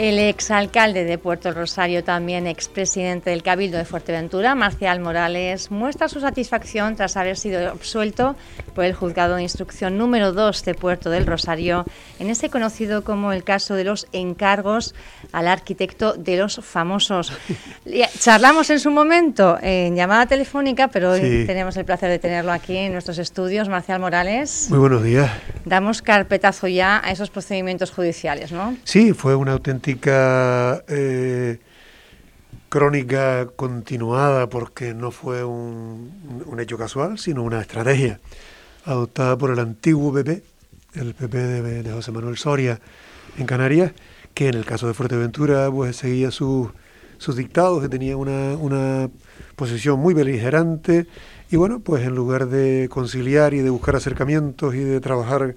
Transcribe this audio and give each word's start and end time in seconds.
El 0.00 0.18
exalcalde 0.18 1.04
de 1.04 1.18
Puerto 1.18 1.52
Rosario, 1.52 2.02
también 2.02 2.46
expresidente 2.46 3.28
del 3.28 3.42
Cabildo 3.42 3.76
de 3.76 3.84
Fuerteventura, 3.84 4.54
Marcial 4.54 4.98
Morales, 4.98 5.70
muestra 5.70 6.08
su 6.08 6.20
satisfacción 6.20 6.96
tras 6.96 7.18
haber 7.18 7.36
sido 7.36 7.68
absuelto 7.68 8.34
por 8.74 8.86
el 8.86 8.94
juzgado 8.94 9.34
de 9.34 9.42
instrucción 9.42 9.98
número 9.98 10.32
2 10.32 10.64
de 10.64 10.74
Puerto 10.74 11.10
del 11.10 11.26
Rosario 11.26 11.84
en 12.18 12.30
ese 12.30 12.48
conocido 12.48 13.04
como 13.04 13.34
el 13.34 13.44
caso 13.44 13.74
de 13.74 13.84
los 13.84 14.06
encargos 14.12 14.94
al 15.32 15.46
arquitecto 15.46 16.14
de 16.14 16.38
los 16.38 16.60
famosos. 16.64 17.34
Charlamos 18.18 18.70
en 18.70 18.80
su 18.80 18.90
momento 18.90 19.58
en 19.60 19.96
llamada 19.96 20.24
telefónica, 20.24 20.88
pero 20.88 21.10
hoy 21.10 21.44
tenemos 21.46 21.76
el 21.76 21.84
placer 21.84 22.08
de 22.08 22.18
tenerlo 22.18 22.52
aquí 22.52 22.74
en 22.74 22.92
nuestros 22.94 23.18
estudios. 23.18 23.68
Marcial 23.68 24.00
Morales. 24.00 24.68
Muy 24.70 24.78
buenos 24.78 25.02
días. 25.02 25.30
Damos 25.66 26.00
carpetazo 26.00 26.68
ya 26.68 27.02
a 27.04 27.10
esos 27.10 27.28
procedimientos 27.28 27.90
judiciales, 27.90 28.50
¿no? 28.50 28.78
Sí, 28.84 29.12
fue 29.12 29.34
una 29.34 29.52
auténtica 29.52 29.89
eh, 30.88 31.58
crónica 32.68 33.46
continuada 33.56 34.48
porque 34.48 34.94
no 34.94 35.10
fue 35.10 35.44
un, 35.44 36.58
hecho 36.58 36.78
casual, 36.78 37.18
sino 37.18 37.42
una 37.42 37.60
estrategia 37.60 38.20
adoptada 38.84 39.36
por 39.36 39.50
el 39.50 39.58
antiguo 39.58 40.12
PP, 40.12 40.42
el 40.94 41.14
PP 41.14 41.38
de, 41.38 41.92
José 41.92 42.12
Manuel 42.12 42.36
Soria 42.36 42.80
en 43.38 43.46
Canarias, 43.46 43.92
que 44.34 44.48
en 44.48 44.54
el 44.54 44.64
caso 44.64 44.86
de 44.86 44.94
Fuerteventura 44.94 45.70
pues 45.70 45.96
seguía 45.96 46.30
sus 46.30 46.72
dictados, 47.34 47.82
que 47.82 47.88
tenía 47.88 48.16
una, 48.16 48.56
una 48.56 49.10
posición 49.56 49.98
muy 49.98 50.14
beligerante 50.14 51.06
y 51.50 51.56
bueno, 51.56 51.80
pues 51.80 52.04
en 52.04 52.14
lugar 52.14 52.46
de 52.46 52.88
conciliar 52.90 53.54
y 53.54 53.58
de 53.58 53.70
buscar 53.70 53.96
acercamientos 53.96 54.74
y 54.74 54.78
de 54.78 55.00
trabajar 55.00 55.56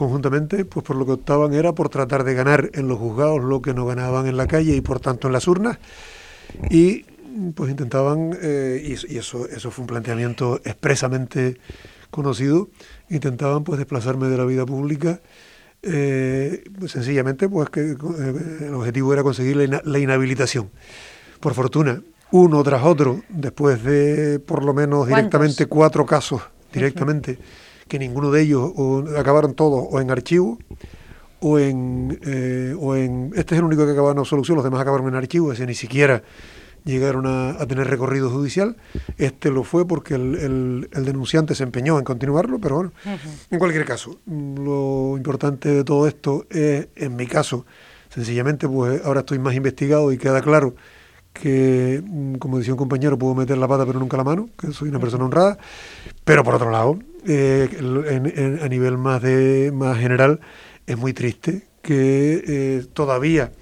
conjuntamente, 0.00 0.64
pues 0.64 0.82
por 0.82 0.96
lo 0.96 1.04
que 1.04 1.12
optaban 1.12 1.52
era 1.52 1.74
por 1.74 1.90
tratar 1.90 2.24
de 2.24 2.32
ganar 2.32 2.70
en 2.72 2.88
los 2.88 2.98
juzgados 2.98 3.44
lo 3.44 3.60
que 3.60 3.74
no 3.74 3.84
ganaban 3.84 4.26
en 4.26 4.38
la 4.38 4.46
calle 4.46 4.74
y 4.74 4.80
por 4.80 4.98
tanto 4.98 5.26
en 5.26 5.34
las 5.34 5.46
urnas. 5.46 5.78
Y 6.70 7.02
pues 7.54 7.70
intentaban, 7.70 8.34
eh, 8.40 8.82
y, 8.82 9.18
eso, 9.18 9.46
eso 9.46 9.70
fue 9.70 9.82
un 9.82 9.88
planteamiento 9.88 10.58
expresamente 10.64 11.58
conocido, 12.10 12.70
intentaban 13.10 13.62
pues 13.62 13.76
desplazarme 13.76 14.28
de 14.28 14.38
la 14.38 14.46
vida 14.46 14.64
pública. 14.64 15.20
Eh, 15.82 16.64
sencillamente 16.86 17.50
pues 17.50 17.68
que 17.68 17.80
eh, 17.90 18.66
el 18.68 18.72
objetivo 18.72 19.12
era 19.12 19.22
conseguir 19.22 19.56
la, 19.84 19.98
inhabilitación. 19.98 20.70
Por 21.40 21.52
fortuna, 21.52 22.02
uno 22.30 22.62
tras 22.62 22.84
otro, 22.84 23.20
después 23.28 23.84
de 23.84 24.38
por 24.38 24.64
lo 24.64 24.72
menos 24.72 25.08
directamente 25.08 25.66
cuatro 25.66 26.06
casos 26.06 26.40
directamente, 26.72 27.38
que 27.90 27.98
ninguno 27.98 28.30
de 28.30 28.42
ellos 28.42 28.72
acabaron 29.18 29.52
todos 29.54 29.84
o 29.90 30.00
en 30.00 30.10
archivo 30.10 30.58
o 31.40 31.58
en, 31.58 32.18
eh, 32.24 32.74
o 32.78 32.96
en... 32.96 33.32
Este 33.34 33.54
es 33.54 33.58
el 33.58 33.64
único 33.64 33.84
que 33.84 33.92
acabaron 33.92 34.18
en 34.18 34.24
solución, 34.24 34.56
los 34.56 34.64
demás 34.64 34.80
acabaron 34.80 35.08
en 35.08 35.16
archivo, 35.16 35.52
es 35.52 35.58
decir, 35.58 35.68
ni 35.68 35.74
siquiera 35.74 36.22
llegaron 36.84 37.26
a, 37.26 37.66
tener 37.66 37.88
recorrido 37.88 38.30
judicial. 38.30 38.76
Este 39.18 39.50
lo 39.50 39.64
fue 39.64 39.86
porque 39.86 40.14
el, 40.14 40.88
denunciante 40.90 41.54
se 41.54 41.64
empeñó 41.64 41.98
en 41.98 42.04
continuarlo, 42.04 42.58
pero 42.58 42.76
bueno, 42.76 42.92
en 43.50 43.58
cualquier 43.58 43.84
caso, 43.84 44.18
lo 44.26 45.14
importante 45.16 45.68
de 45.68 45.84
todo 45.84 46.06
esto 46.06 46.46
es, 46.48 46.88
en 46.96 47.16
mi 47.16 47.26
caso, 47.26 47.66
sencillamente, 48.08 48.68
pues 48.68 49.04
ahora 49.04 49.20
estoy 49.20 49.38
más 49.38 49.54
investigado 49.54 50.12
y 50.12 50.18
queda 50.18 50.40
claro 50.40 50.74
que, 51.32 52.02
mm, 52.04 52.34
como 52.34 52.58
decía 52.58 52.72
un 52.72 52.78
compañero, 52.78 53.18
puedo 53.18 53.34
meter 53.34 53.58
la 53.58 53.68
pata 53.68 53.86
pero 53.86 53.98
nunca 53.98 54.16
la 54.16 54.24
mano, 54.24 54.48
que 54.58 54.72
soy 54.72 54.88
una 54.88 55.00
persona 55.00 55.24
honrada, 55.24 55.58
pero 56.24 56.44
por 56.44 56.54
otro 56.54 56.70
lado, 56.70 56.98
eh, 57.26 57.68
a 58.62 58.68
nivel 58.68 58.98
más, 58.98 59.22
de, 59.22 59.70
más 59.72 59.98
general, 59.98 60.40
es 60.86 60.96
muy 60.98 61.12
triste 61.12 61.66
que 61.82 62.42
eh, 62.46 62.86
todavía 62.92 63.52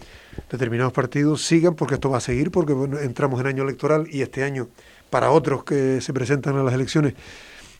determinados 0.50 0.92
partidos 0.92 1.44
sigan, 1.44 1.74
porque 1.74 1.94
esto 1.94 2.10
va 2.10 2.18
a 2.18 2.20
seguir, 2.20 2.50
porque 2.50 2.72
entramos 3.02 3.40
en 3.40 3.46
año 3.46 3.62
electoral 3.64 4.06
y 4.10 4.22
este 4.22 4.44
año, 4.44 4.68
para 5.10 5.30
otros 5.30 5.64
que 5.64 6.00
se 6.00 6.12
presentan 6.12 6.56
a 6.56 6.62
las 6.62 6.74
elecciones, 6.74 7.14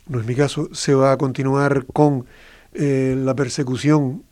no 0.09 0.21
es 0.21 0.27
mi 0.27 0.34
caso, 0.34 0.69
se 0.72 0.94
va 0.94 1.12
a 1.12 1.19
continuar 1.19 1.87
con 1.93 2.27
eh, 2.72 3.15
la 3.16 3.34
persecución 3.34 4.22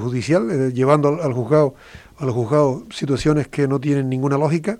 judicial, 0.00 0.72
llevando 0.72 1.22
al, 1.22 1.32
juzgado, 1.32 1.74
a 2.18 2.24
los 2.24 2.34
juzgados 2.34 2.82
situaciones 2.90 3.48
que 3.48 3.68
no 3.68 3.80
tienen 3.80 4.08
ninguna 4.08 4.38
lógica. 4.38 4.78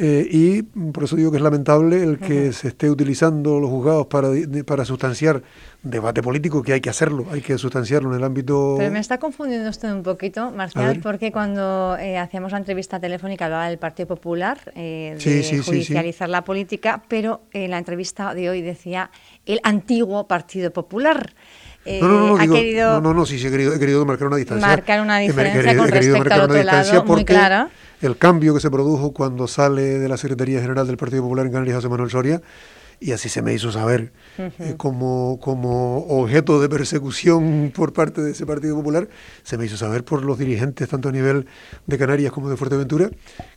Eh, 0.00 0.28
y 0.30 0.62
por 0.62 1.04
eso 1.04 1.16
digo 1.16 1.32
que 1.32 1.38
es 1.38 1.42
lamentable 1.42 2.00
el 2.00 2.18
que 2.20 2.52
se 2.52 2.68
esté 2.68 2.88
utilizando 2.88 3.58
los 3.58 3.68
juzgados 3.68 4.06
para, 4.06 4.28
para 4.64 4.84
sustanciar 4.84 5.42
debate 5.82 6.22
político, 6.22 6.62
que 6.62 6.72
hay 6.72 6.80
que 6.80 6.88
hacerlo, 6.88 7.26
hay 7.32 7.40
que 7.40 7.58
sustanciarlo 7.58 8.10
en 8.10 8.18
el 8.18 8.24
ámbito... 8.24 8.76
Pero 8.78 8.92
me 8.92 9.00
está 9.00 9.18
confundiendo 9.18 9.68
usted 9.68 9.92
un 9.92 10.04
poquito, 10.04 10.52
Marcial, 10.52 11.00
porque 11.02 11.32
cuando 11.32 11.96
eh, 11.98 12.16
hacíamos 12.16 12.52
la 12.52 12.58
entrevista 12.58 13.00
telefónica 13.00 13.46
hablaba 13.46 13.68
del 13.68 13.78
Partido 13.78 14.06
Popular, 14.06 14.58
eh, 14.76 15.18
de 15.18 15.62
judicializar 15.62 16.28
la 16.28 16.44
política, 16.44 17.02
pero 17.08 17.40
en 17.52 17.72
la 17.72 17.78
entrevista 17.78 18.34
de 18.34 18.50
hoy 18.50 18.62
decía 18.62 19.10
el 19.46 19.58
antiguo 19.64 20.28
Partido 20.28 20.72
Popular. 20.72 21.34
No, 22.00 22.08
no, 22.08 22.36
no, 22.36 22.46
no, 22.46 23.00
no, 23.00 23.14
no, 23.14 23.26
sí, 23.26 23.38
sí 23.38 23.46
he 23.46 23.50
querido, 23.50 23.74
he 23.74 23.78
querido 23.78 24.04
marcar 24.04 24.28
una 24.28 24.36
distancia. 24.36 24.66
Marcar 24.66 25.00
una 25.00 25.18
diferencia 25.18 25.76
con 25.76 25.88
respecto 25.88 26.34
al 26.34 26.40
otro 26.42 26.62
lado, 26.62 27.04
muy 27.04 27.24
clara 27.24 27.70
el 28.00 28.16
cambio 28.16 28.54
que 28.54 28.60
se 28.60 28.70
produjo 28.70 29.12
cuando 29.12 29.46
sale 29.48 29.98
de 29.98 30.08
la 30.08 30.16
Secretaría 30.16 30.60
General 30.60 30.86
del 30.86 30.96
Partido 30.96 31.22
Popular 31.22 31.46
en 31.46 31.52
Canarias 31.52 31.76
José 31.76 31.88
Manuel 31.88 32.10
Soria, 32.10 32.40
y 33.00 33.12
así 33.12 33.28
se 33.28 33.42
me 33.42 33.54
hizo 33.54 33.70
saber 33.70 34.12
eh, 34.38 34.74
como, 34.76 35.38
como 35.40 35.98
objeto 36.08 36.60
de 36.60 36.68
persecución 36.68 37.72
por 37.74 37.92
parte 37.92 38.20
de 38.20 38.32
ese 38.32 38.44
Partido 38.44 38.76
Popular, 38.76 39.08
se 39.42 39.56
me 39.56 39.66
hizo 39.66 39.76
saber 39.76 40.04
por 40.04 40.24
los 40.24 40.38
dirigentes, 40.38 40.88
tanto 40.88 41.08
a 41.08 41.12
nivel 41.12 41.46
de 41.86 41.98
Canarias 41.98 42.32
como 42.32 42.50
de 42.50 42.56
Fuerteventura, 42.56 43.10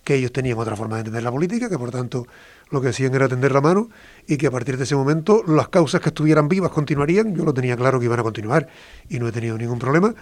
que 0.03 0.15
ellos 0.15 0.31
tenían 0.31 0.57
otra 0.57 0.75
forma 0.75 0.95
de 0.95 1.01
entender 1.01 1.23
la 1.23 1.31
política, 1.31 1.69
que 1.69 1.77
por 1.77 1.91
tanto 1.91 2.27
lo 2.71 2.81
que 2.81 2.89
hacían 2.89 3.13
era 3.13 3.27
tender 3.27 3.51
la 3.51 3.61
mano 3.61 3.89
y 4.27 4.37
que 4.37 4.47
a 4.47 4.51
partir 4.51 4.77
de 4.77 4.85
ese 4.85 4.95
momento 4.95 5.43
las 5.45 5.67
causas 5.69 6.01
que 6.01 6.09
estuvieran 6.09 6.47
vivas 6.47 6.71
continuarían. 6.71 7.35
Yo 7.35 7.43
lo 7.43 7.53
tenía 7.53 7.75
claro 7.75 7.99
que 7.99 8.05
iban 8.05 8.19
a 8.19 8.23
continuar 8.23 8.67
y 9.09 9.19
no 9.19 9.27
he 9.27 9.31
tenido 9.31 9.57
ningún 9.57 9.77
problema, 9.77 10.15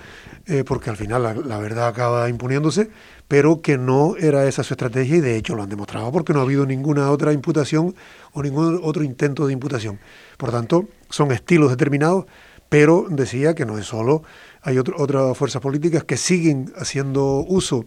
eh, 0.48 0.64
porque 0.66 0.90
al 0.90 0.98
final 0.98 1.24
la, 1.48 1.60
verdad 1.60 1.88
acaba 1.88 2.28
imponiéndose, 2.28 2.90
pero 3.28 3.62
que 3.62 3.78
no 3.78 4.16
era 4.18 4.48
esa 4.48 4.64
su 4.64 4.74
estrategia 4.74 5.18
y 5.18 5.22
de 5.22 5.38
hecho 5.38 5.56
lo 5.56 5.64
han 5.64 5.70
demostrado 5.70 6.12
porque 6.12 6.34
no 6.34 6.40
ha 6.40 6.44
habido 6.44 6.66
ninguna 6.66 7.12
otra 7.12 7.32
imputación 7.34 7.96
o 8.34 8.42
ningún 8.42 8.80
otro 8.84 9.04
intento 9.04 9.46
de 9.48 9.54
imputación. 9.54 10.00
Por 10.38 10.52
tanto, 10.52 10.90
son 11.10 11.32
estilos 11.32 11.70
determinados, 11.70 12.26
pero 12.70 13.06
decía 13.10 13.56
que 13.56 13.66
no 13.66 13.78
es 13.78 13.86
solo 13.86 14.24
hay 14.62 14.78
otras 14.78 15.38
fuerzas 15.38 15.62
políticas 15.62 16.04
que 16.04 16.18
siguen 16.18 16.74
haciendo 16.76 17.46
uso 17.48 17.86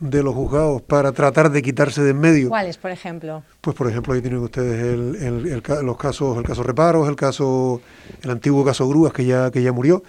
de 0.00 0.22
los 0.22 0.34
juzgados 0.34 0.82
para 0.82 1.12
tratar 1.12 1.50
de 1.50 1.62
quitarse 1.62 2.02
de 2.02 2.10
en 2.10 2.18
medio. 2.18 2.48
¿Cuáles, 2.48 2.76
por 2.76 2.90
ejemplo? 2.90 3.44
Pues, 3.60 3.76
por 3.76 3.88
ejemplo, 3.88 4.14
ahí 4.14 4.20
tienen 4.20 4.40
ustedes 4.40 4.82
el, 5.22 5.62
los 5.82 5.96
casos, 5.96 6.36
el 6.36 6.42
caso 6.42 6.62
Reparos, 6.64 7.08
el 7.08 7.14
caso, 7.14 7.80
el 8.22 8.30
antiguo 8.30 8.64
caso 8.64 8.88
Grúas 8.88 9.12
que 9.12 9.24
ya 9.24 9.50
que 9.50 9.62
ya 9.62 9.72
murió, 9.72 10.02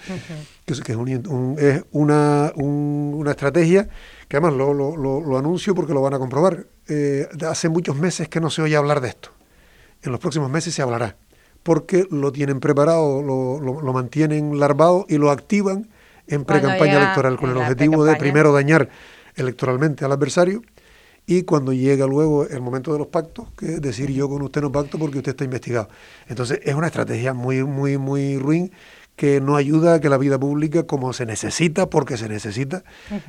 que, 0.64 0.72
es, 0.72 0.80
es, 0.80 1.84
una, 1.92 2.52
una 2.56 3.30
estrategia 3.30 3.88
que 4.26 4.36
además 4.36 4.54
lo, 4.54 4.74
lo, 4.74 4.96
lo, 4.96 5.38
anuncio 5.38 5.74
porque 5.74 5.94
lo 5.94 6.02
van 6.02 6.14
a 6.14 6.18
comprobar. 6.18 6.66
Eh, 6.88 7.28
hace 7.48 7.68
muchos 7.68 7.96
meses 7.96 8.28
que 8.28 8.40
no 8.40 8.50
se 8.50 8.62
oye 8.62 8.76
hablar 8.76 9.00
de 9.00 9.08
esto. 9.08 9.30
En 10.02 10.10
los 10.10 10.20
próximos 10.20 10.50
meses 10.50 10.74
se 10.74 10.82
hablará 10.82 11.16
porque 11.62 12.06
lo 12.10 12.32
tienen 12.32 12.58
preparado, 12.58 13.22
lo, 13.22 13.60
lo 13.60 13.92
mantienen 13.92 14.58
larvado 14.58 15.04
y 15.08 15.18
lo 15.18 15.30
activan 15.30 15.88
en 16.30 16.44
pre-campaña 16.44 16.96
electoral 16.96 17.36
con 17.36 17.50
el 17.50 17.56
objetivo 17.58 18.04
de 18.04 18.16
primero 18.16 18.52
dañar 18.52 18.88
electoralmente 19.36 20.04
al 20.04 20.12
adversario 20.12 20.62
y 21.26 21.42
cuando 21.42 21.72
llega 21.72 22.06
luego 22.06 22.46
el 22.46 22.60
momento 22.60 22.92
de 22.92 22.98
los 22.98 23.08
pactos, 23.08 23.48
que 23.56 23.74
es 23.74 23.82
decir 23.82 24.10
yo 24.10 24.28
con 24.28 24.42
usted 24.42 24.62
no 24.62 24.72
pacto 24.72 24.98
porque 24.98 25.18
usted 25.18 25.30
está 25.30 25.44
investigado. 25.44 25.88
Entonces 26.28 26.60
es 26.64 26.74
una 26.74 26.88
estrategia 26.88 27.34
muy, 27.34 27.62
muy, 27.62 27.98
muy 27.98 28.38
ruin 28.38 28.72
que 29.16 29.40
no 29.40 29.56
ayuda 29.56 29.94
a 29.94 30.00
que 30.00 30.08
la 30.08 30.16
vida 30.16 30.40
pública, 30.40 30.84
como 30.84 31.12
se 31.12 31.26
necesita, 31.26 31.90
porque 31.90 32.16
se 32.16 32.28
necesita, 32.28 32.84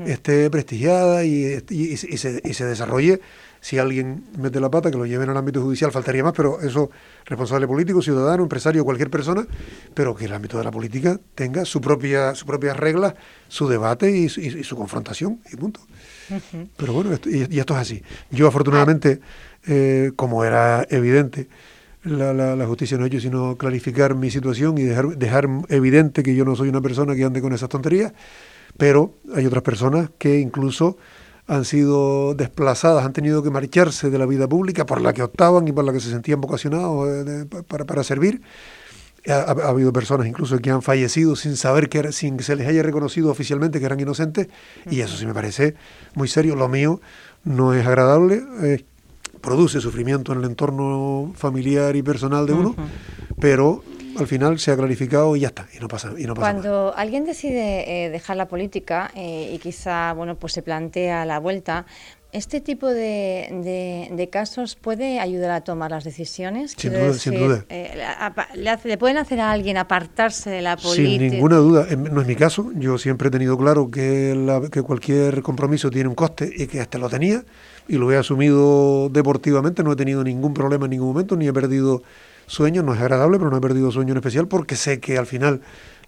esté 0.06 0.50
prestigiada 0.50 1.25
y, 1.25 1.62
y, 1.70 1.98
se, 1.98 2.42
y 2.44 2.54
se 2.54 2.66
desarrolle 2.66 3.20
si 3.62 3.78
alguien 3.78 4.25
mete 4.40 4.60
la 4.60 4.72
pata, 4.72 4.90
que 4.90 4.98
lo 4.98 5.06
lleven 5.06 5.30
al 5.30 5.38
ámbito 5.38 5.62
judicial, 5.62 5.92
faltaría 5.92 6.24
más, 6.24 6.34
pero 6.36 6.60
eso, 6.62 6.90
responsable 7.25 7.68
político, 7.68 8.02
ciudadano, 8.02 8.42
empresario, 8.42 8.84
cualquier 8.84 9.12
persona, 9.12 9.46
pero 9.94 10.16
que 10.16 10.25
el 10.25 10.34
ámbito 10.34 10.58
de 10.58 10.63
la 10.63 10.72
política 10.72 11.19
tenga 11.36 11.63
su 11.63 11.80
propia, 11.80 12.34
sus 12.34 12.46
propias 12.46 12.75
reglas, 12.75 13.13
su 13.48 13.68
debate 13.68 14.10
y, 14.10 14.30
su 14.30 14.75
confrontación, 14.75 15.42
y 15.54 15.56
punto. 15.58 15.80
Pero 16.75 16.94
bueno, 16.94 17.12
y, 17.25 17.60
esto 17.60 17.75
es 17.75 17.80
así. 17.80 18.02
Yo 18.31 18.48
afortunadamente, 18.48 19.19
eh, 19.68 20.12
como 20.16 20.44
era 20.44 20.88
evidente, 20.90 21.48
la, 22.04 22.34
la, 22.34 22.66
justicia 22.66 22.98
no 22.98 23.04
ha 23.04 23.08
hecho 23.08 23.19
sino 23.19 23.58
clarificar 23.58 24.16
mi 24.16 24.31
situación 24.31 24.75
y 24.80 24.84
dejar, 24.84 25.18
dejar 25.18 25.48
evidente 25.69 26.24
que 26.24 26.36
yo 26.36 26.46
no 26.46 26.56
soy 26.56 26.69
una 26.69 26.81
persona 26.81 27.16
que 27.16 27.24
ande 27.24 27.42
con 27.42 27.54
esas 27.54 27.69
tonterías, 27.69 28.12
pero 28.75 29.19
hay 29.36 29.46
otras 29.46 29.62
personas 29.62 30.10
que 30.18 30.40
incluso 30.40 30.98
han 31.51 31.65
sido 31.65 32.33
desplazadas, 32.33 33.03
han 33.06 33.12
tenido 33.12 33.44
que 33.44 33.50
marcharse 33.50 34.09
de 34.09 34.18
la 34.18 34.25
vida 34.25 34.48
pública 34.48 34.86
por 34.86 35.01
la 35.01 35.12
que 35.12 35.21
optaban 35.21 35.68
y 35.68 35.74
por 35.74 35.83
la 35.83 35.92
que 35.92 36.00
se 36.00 36.09
sentían 36.09 36.39
vocacionados 36.39 37.09
eh, 37.09 37.45
para, 37.68 37.83
para, 37.83 38.06
servir. 38.06 38.42
Ha, 39.27 39.51
habido 39.68 39.92
personas 39.92 40.27
incluso 40.27 40.57
que 40.59 40.71
han 40.71 40.81
fallecido 40.81 41.36
sin 41.36 41.57
saber 41.57 41.89
que 41.89 42.00
era, 42.00 42.13
sin 42.13 42.38
que 42.38 42.44
se 42.44 42.56
les 42.56 42.65
haya 42.69 42.81
reconocido 42.83 43.30
oficialmente 43.30 43.80
que 43.80 43.86
eran 43.86 44.00
inocentes 44.00 44.48
y 44.89 45.01
eso 45.01 45.18
sí 45.18 45.25
me 45.25 45.33
parece 45.33 45.75
muy 46.15 46.30
serio. 46.30 46.56
Lo 46.56 46.69
mío 46.69 47.01
no 47.44 47.74
es 47.74 47.86
agradable, 47.86 48.42
eh, 48.62 48.86
produce 49.42 49.81
sufrimiento 49.81 50.31
en 50.31 50.39
el 50.39 50.45
entorno 50.45 51.33
familiar 51.36 51.98
y 51.98 52.01
personal 52.01 52.48
de 52.48 52.53
uno, 52.53 52.75
pero 53.42 53.83
al 54.18 54.28
final 54.28 54.60
se 54.60 54.72
ha 54.72 54.78
clarificado 54.78 55.36
y 55.36 55.42
ya 55.42 55.48
está, 55.48 55.68
y 55.75 55.80
no 55.80 55.88
pasa, 55.88 56.12
y 56.18 56.24
no 56.24 56.34
pasa 56.34 56.52
Cuando 56.52 56.94
alguien 56.96 57.25
decide 57.25 58.06
eh, 58.06 58.10
dejar 58.10 58.38
la 58.38 58.48
política 58.48 59.12
eh, 59.16 59.52
y 59.54 59.58
quizá 59.60 60.13
bueno 60.13 60.36
pues 60.36 60.54
se 60.54 60.62
plantea 60.62 61.25
la 61.25 61.40
vuelta, 61.40 61.86
¿Este 62.34 62.62
tipo 62.62 62.88
de, 62.88 64.30
casos 64.31 64.75
puede 64.75 65.19
ayudar 65.19 65.52
a 65.52 65.62
tomar 65.62 65.92
las 65.92 66.06
decisiones? 66.06 66.75
Sin 66.78 66.94
duda, 66.94 67.13
sin 67.13 67.38
duda. 67.38 67.66
Eh, 67.68 68.02
le, 68.56 68.98
pueden 68.98 69.18
hacer 69.18 69.42
a 69.42 69.52
alguien 69.52 69.75
apartarse 69.75 70.50
de 70.50 70.62
la 70.62 70.78
política? 70.78 71.19
Sin 71.19 71.31
ninguna 71.31 71.58
duda. 71.58 71.88
No 71.98 72.22
es 72.22 72.28
mi 72.28 72.38
caso. 72.38 72.72
Yo 72.75 72.98
siempre 72.98 73.28
he 73.28 73.31
tenido 73.31 73.58
claro 73.58 73.92
que, 73.92 74.69
que 74.72 74.81
cualquier 74.81 75.42
compromiso 75.42 75.90
tiene 75.90 76.08
un 76.08 76.16
coste 76.16 76.50
y 76.56 76.68
que 76.68 76.80
hasta 76.80 76.98
lo 76.98 77.10
tenía 77.10 77.44
y 77.90 77.98
lo 77.98 78.10
he 78.13 78.18
asumido 78.18 79.10
deportivamente. 79.10 79.84
No 79.84 79.92
he 79.92 79.98
tenido 79.98 80.24
ningún 80.24 80.54
problema 80.54 80.86
en 80.86 80.92
ningún 80.92 81.10
momento, 81.10 81.36
ni 81.36 81.50
he 81.50 81.54
perdido 81.54 82.02
sueños. 82.51 82.83
No 82.83 82.94
es 82.94 83.00
agradable, 83.00 83.38
pero 83.38 83.50
no 83.50 83.57
he 83.57 83.62
perdido 83.62 83.92
sueño 83.92 84.12
en 84.12 84.18
especial 84.18 84.48
porque 84.48 84.75
sé 84.75 85.00
que 85.00 85.18
al 85.18 85.25
final 85.25 85.62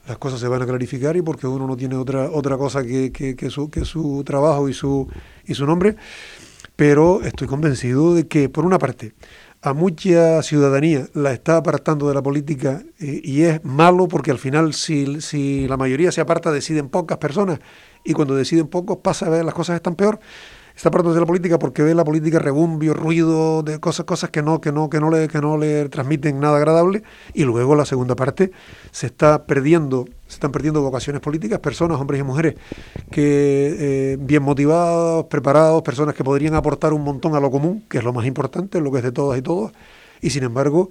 las 0.07 0.17
cosas 0.17 0.39
se 0.39 0.47
van 0.47 0.61
a 0.61 0.65
clarificar 0.65 1.15
y 1.15 1.21
porque 1.21 1.47
uno 1.47 1.65
no 1.65 1.77
tiene 1.77 1.95
otra 1.95 2.29
otra 2.29 2.57
cosa 2.57 2.83
que, 2.83 3.11
que, 3.11 3.49
su, 3.49 3.69
que 3.69 3.85
su 3.85 4.23
trabajo 4.25 4.67
y 4.67 4.73
su, 4.73 5.07
y 5.45 5.53
su 5.53 5.65
nombre, 5.65 5.95
pero 6.75 7.21
estoy 7.21 7.47
convencido 7.47 8.13
de 8.13 8.27
que, 8.27 8.49
por 8.49 8.65
una 8.65 8.79
parte, 8.79 9.13
a 9.61 9.73
mucha 9.73 10.41
ciudadanía 10.43 11.07
la 11.13 11.31
está 11.31 11.55
apartando 11.55 12.09
de 12.09 12.13
la 12.13 12.21
política 12.21 12.83
eh, 12.99 13.21
y 13.23 13.43
es 13.43 13.63
malo 13.63 14.09
porque 14.09 14.31
al 14.31 14.37
final 14.37 14.73
si, 14.73 15.21
si 15.21 15.67
la 15.69 15.77
mayoría 15.77 16.11
se 16.11 16.19
aparta 16.19 16.51
deciden 16.51 16.89
pocas 16.89 17.17
personas 17.17 17.59
y 18.03 18.11
cuando 18.11 18.35
deciden 18.35 18.67
pocos 18.67 18.97
pasa 18.97 19.27
a 19.27 19.29
ver 19.29 19.45
las 19.45 19.53
cosas 19.53 19.77
están 19.77 19.95
peor 19.95 20.19
está 20.75 20.89
apartando 20.89 21.13
de 21.13 21.19
la 21.19 21.25
política 21.25 21.59
porque 21.59 21.83
ve 21.83 21.93
la 21.93 22.03
política 22.03 22.39
rebumbio, 22.39 22.93
ruido, 22.93 23.63
de 23.63 23.79
cosas, 23.79 24.05
cosas 24.05 24.29
que 24.29 24.41
no, 24.41 24.59
que 24.59 24.71
no, 24.71 24.89
que 24.89 24.99
no 24.99 25.09
le, 25.09 25.27
que 25.27 25.39
no 25.39 25.57
le 25.57 25.87
transmiten 25.89 26.39
nada 26.39 26.57
agradable, 26.57 27.03
y 27.33 27.43
luego 27.43 27.75
la 27.75 27.85
segunda 27.85 28.15
parte 28.15 28.51
se 28.91 29.07
está 29.07 29.45
perdiendo, 29.45 30.05
se 30.27 30.35
están 30.35 30.51
perdiendo 30.51 30.81
vocaciones 30.81 31.21
políticas, 31.21 31.59
personas, 31.59 31.99
hombres 31.99 32.19
y 32.19 32.23
mujeres, 32.23 32.55
que 33.11 34.13
eh, 34.13 34.17
bien 34.19 34.43
motivados, 34.43 35.25
preparados, 35.25 35.81
personas 35.83 36.15
que 36.15 36.23
podrían 36.23 36.55
aportar 36.55 36.93
un 36.93 37.03
montón 37.03 37.35
a 37.35 37.39
lo 37.39 37.51
común, 37.51 37.83
que 37.89 37.99
es 37.99 38.03
lo 38.03 38.13
más 38.13 38.25
importante, 38.25 38.81
lo 38.81 38.91
que 38.91 38.97
es 38.97 39.03
de 39.03 39.11
todas 39.11 39.37
y 39.37 39.41
todos, 39.41 39.71
y 40.21 40.29
sin 40.29 40.43
embargo 40.43 40.89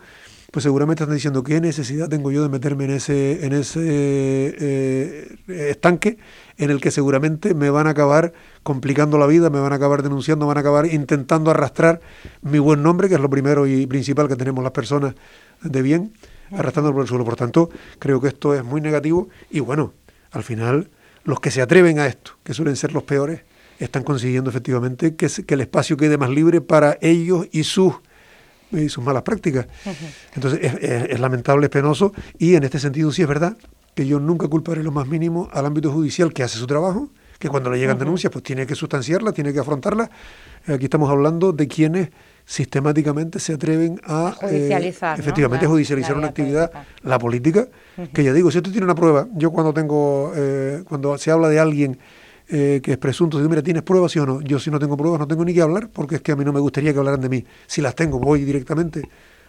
pues 0.53 0.65
seguramente 0.65 1.03
están 1.03 1.17
diciendo 1.17 1.43
qué 1.43 1.63
necesidad 1.63 2.11
tengo 2.11 2.31
yo 2.31 2.43
de 2.43 2.51
meterme 2.51 2.85
en 2.85 2.91
ese, 2.91 3.47
en 3.47 3.55
ese 3.55 3.81
eh, 3.81 5.37
estanque 5.49 6.19
en 6.59 6.71
el 6.71 6.79
que 6.79 6.91
seguramente 6.91 7.55
me 7.55 7.71
van 7.71 7.87
a 7.87 7.91
acabar 7.91 8.35
complicando 8.63 9.17
la 9.17 9.27
vida, 9.27 9.49
me 9.49 9.61
van 9.61 9.73
a 9.73 9.77
acabar 9.77 10.03
denunciando, 10.03 10.45
me 10.45 10.49
van 10.49 10.59
a 10.59 10.61
acabar 10.61 10.85
intentando 10.85 11.51
arrastrar 11.51 12.03
mi 12.43 12.59
buen 12.59 12.83
nombre, 12.83 13.09
que 13.09 13.15
es 13.15 13.21
lo 13.21 13.31
primero 13.31 13.67
y 13.67 13.87
principal 13.87 14.29
que 14.29 14.37
tenemos 14.37 14.63
las 14.63 14.73
personas 14.73 15.15
de 15.63 15.81
bien, 15.81 16.13
arrastrándolo 16.51 16.97
por 16.97 17.03
el 17.05 17.09
suelo. 17.09 17.25
Por 17.25 17.37
tanto, 17.37 17.71
creo 17.99 18.21
que 18.21 18.29
esto 18.29 18.55
es 18.55 18.63
muy 18.63 18.83
negativo 18.83 19.31
y 19.51 19.61
bueno, 19.61 19.95
al 20.33 20.43
final 20.43 20.91
los 21.25 21.41
que 21.41 21.51
se 21.51 21.63
atreven 21.63 21.99
a 21.99 22.07
esto, 22.07 22.33
que 22.45 22.53
suelen 22.53 22.77
ser 22.77 22.93
los 22.93 23.05
peores, 23.05 23.41
están 23.79 24.03
consiguiendo 24.03 24.51
efectivamente 24.51 25.17
que, 25.17 25.29
que 25.29 25.55
el 25.55 25.63
espacio 25.63 25.97
quede 25.97 26.19
más 26.19 26.29
libre 26.29 26.61
para 26.61 26.99
ellos 27.01 27.47
y 27.53 27.65
sus 27.65 27.95
y 28.73 28.89
sus 28.89 29.05
malas 29.05 29.23
prácticas. 29.23 29.67
Entonces 30.35 30.61
es, 30.81 31.21
lamentable, 31.21 31.67
es 31.67 31.71
penoso 31.71 32.13
y 32.39 32.55
en 32.55 32.65
este 32.65 32.79
sentido 32.79 33.13
sí 33.13 33.23
es 33.23 33.29
verdad 33.29 33.57
que 33.95 34.07
yo 34.07 34.19
nunca 34.19 34.49
culparé 34.49 34.83
lo 34.83 34.91
más 34.91 35.07
mínimo 35.07 35.49
al 35.53 35.67
ámbito 35.67 35.93
judicial 35.93 36.33
que 36.33 36.43
hace 36.43 36.59
su 36.59 36.67
trabajo, 36.67 37.11
que 37.39 37.49
cuando 37.49 37.71
le 37.71 37.79
llegan 37.79 37.99
denuncias 37.99 38.33
pues 38.33 38.43
tiene 38.43 38.67
que 38.67 38.75
sustanciarla, 38.75 39.33
tiene 39.33 39.53
que 39.53 39.59
afrontarla. 39.59 40.11
Aquí 40.67 40.85
estamos 40.85 41.11
hablando 41.11 41.53
de 41.53 41.69
quienes 41.69 42.11
sistemáticamente 42.45 43.39
se 43.39 43.55
atreven 43.55 44.01
a, 44.05 44.35
eh, 44.43 44.47
judicializar, 44.49 45.19
efectivamente 45.19 45.67
judicializar 45.67 46.17
una 46.17 46.29
actividad, 46.29 46.71
la 47.03 47.19
política, 47.19 47.69
que 48.13 48.25
ya 48.25 48.33
digo, 48.33 48.51
si 48.51 48.59
usted 48.59 48.71
tiene 48.71 48.85
una 48.85 48.95
prueba, 48.95 49.29
yo 49.35 49.51
cuando 49.51 49.73
tengo, 49.73 50.33
eh, 50.35 50.83
cuando 50.89 51.19
se 51.19 51.31
habla 51.31 51.49
de 51.49 51.61
alguien 51.61 51.99
eh, 52.55 52.83
que 52.83 52.93
es 52.93 52.99
presunto, 52.99 53.39
digo, 53.39 53.49
mira, 53.49 53.63
¿tienes 53.63 53.83
pruebas 53.83 54.13
sí 54.13 54.19
o 54.19 54.27
no? 54.27 54.43
Yo 54.43 54.59
si 54.59 54.71
no 54.71 54.79
tengo 54.79 54.95
pruebas 54.95 55.19
no 55.19 55.27
tengo 55.27 55.43
ni 55.43 55.55
que 55.55 55.63
hablar, 55.63 55.89
porque 55.91 56.17
es 56.17 56.21
que 56.21 56.33
a 56.33 56.37
mí 56.37 56.45
no 56.45 56.53
me 56.53 56.61
gustaría 56.61 56.93
que 56.93 56.99
hablaran 56.99 57.23
de 57.23 57.31
mí. 57.31 57.45
Si 57.67 57.81
las 57.81 57.95
tengo, 57.95 58.19
voy 58.19 58.45
directamente 58.45 59.09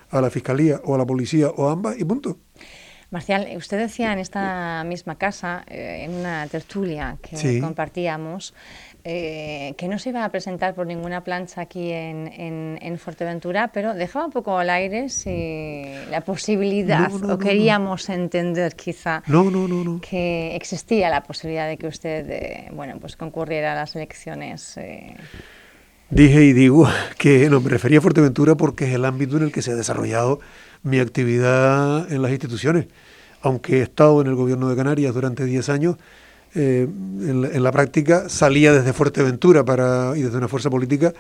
a 0.09 0.21
la 0.21 0.29
fiscalía 0.29 0.79
o 0.85 0.95
a 0.95 0.97
la 0.97 1.05
policía 1.05 1.49
o 1.49 1.67
a 1.67 1.73
ambas 1.73 1.99
y 1.99 2.05
punto. 2.05 2.37
Marcial, 3.13 3.47
usted 3.55 3.77
decía 3.77 4.11
en 4.11 4.17
esta 4.17 4.83
misma 4.85 5.19
casa, 5.19 5.63
eh, 5.67 6.01
en 6.03 6.15
una 6.15 6.47
tertulia 6.47 7.17
que 7.21 7.59
compartíamos, 7.61 8.55
eh, 9.03 9.75
que 9.77 9.87
no 9.87 9.99
se 9.99 10.09
iba 10.09 10.25
a 10.25 10.29
presentar 10.29 10.73
por 10.73 10.87
ninguna 10.87 11.23
plancha 11.23 11.61
aquí 11.61 11.91
en, 11.91 12.79
en, 12.81 12.97
Fuerteventura, 12.97 13.67
pero 13.67 13.93
dejaba 13.93 14.25
un 14.25 14.31
poco 14.31 14.57
al 14.57 14.71
aire 14.71 15.09
si 15.09 15.93
la 16.09 16.21
posibilidad, 16.21 17.13
o 17.13 17.37
queríamos 17.37 18.09
entender 18.09 18.75
quizá 18.75 19.21
que 20.01 20.55
existía 20.55 21.11
la 21.11 21.21
posibilidad 21.21 21.67
de 21.67 21.77
que 21.77 21.85
usted 21.85 22.27
eh, 22.31 22.69
bueno, 22.73 22.97
pues 22.99 23.15
concurriera 23.15 23.73
a 23.73 23.75
las 23.75 23.95
elecciones. 23.95 24.79
Dije 26.13 26.43
y 26.43 26.53
digo 26.53 26.87
que 27.17 27.49
no, 27.49 27.59
me 27.59 27.69
refería 27.69 27.97
a 27.97 28.01
Fuerteventura 28.01 28.55
porque 28.55 28.85
es 28.85 28.93
el 28.93 29.03
ámbito 29.05 29.37
en 29.37 29.43
el 29.43 29.51
que 29.51 29.63
se 29.63 29.71
ha 29.71 29.75
desarrollado 29.75 30.39
mi 30.83 30.99
actividad 30.99 32.11
en 32.11 32.21
las 32.21 32.31
instituciones. 32.31 32.85
Aunque 33.41 33.79
he 33.79 33.81
estado 33.81 34.21
en 34.21 34.27
el 34.27 34.35
gobierno 34.35 34.69
de 34.69 34.75
Canarias 34.75 35.13
durante 35.13 35.43
10 35.43 35.69
años, 35.69 35.97
eh, 36.53 36.87
en, 36.87 37.63
la, 37.63 37.71
práctica 37.71 38.29
salía 38.29 38.71
desde 38.73 38.93
Fuerteventura 38.93 39.65
para, 39.65 40.13
y 40.15 40.21
desde 40.21 40.37
una 40.37 40.47
fuerza 40.47 40.69
política 40.69 41.13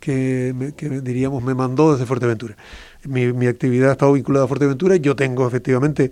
que, 0.00 0.52
diríamos 1.00 1.44
me 1.44 1.54
mandó 1.54 1.92
desde 1.92 2.04
Fuerteventura. 2.06 2.56
Mi, 3.04 3.46
actividad 3.46 3.90
ha 3.90 3.92
estado 3.92 4.14
vinculada 4.14 4.46
a 4.46 4.48
Fuerteventura 4.48 4.96
yo 4.96 5.14
tengo 5.14 5.46
efectivamente, 5.46 6.10